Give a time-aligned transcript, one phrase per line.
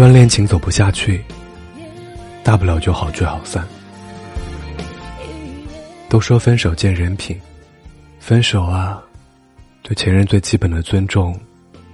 [0.00, 1.22] 一段恋情走不下去，
[2.42, 3.62] 大不了就好聚好散。
[6.08, 7.38] 都说分手见人品，
[8.18, 8.98] 分手啊，
[9.82, 11.38] 对前任最基本的尊重，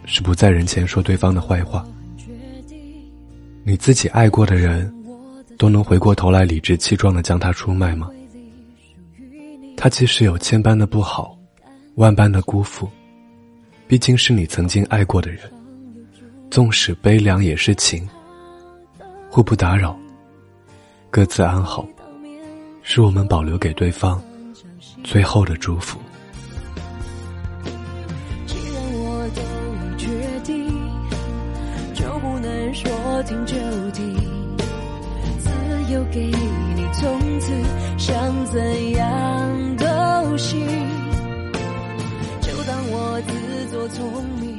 [0.04, 1.85] 是不在人前说对方的坏话。
[3.65, 4.95] 你自己爱过的人，
[5.59, 8.09] 都能回过头来理直气壮的将他出卖吗？
[9.77, 11.37] 他即使有千般的不好，
[11.97, 12.88] 万般的辜负，
[13.88, 15.41] 毕竟是你曾经爱过的人。
[16.57, 18.09] 纵使悲凉也是情，
[19.28, 19.95] 互不打扰，
[21.10, 21.87] 各自安好。
[22.80, 24.19] 是我们保留给对方
[25.05, 25.98] 最后的祝福。
[28.47, 29.42] 既然我都
[29.77, 30.66] 已决定，
[31.92, 32.91] 就不能说
[33.25, 33.55] 停就
[33.91, 34.16] 停，
[35.38, 37.52] 自由给你，从此
[37.98, 40.66] 想怎样都行。
[42.41, 44.59] 就当我自作聪明，